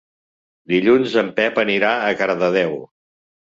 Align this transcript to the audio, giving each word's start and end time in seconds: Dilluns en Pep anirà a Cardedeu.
Dilluns 0.73 1.13
en 1.23 1.29
Pep 1.41 1.61
anirà 1.65 1.93
a 2.09 2.19
Cardedeu. 2.25 2.77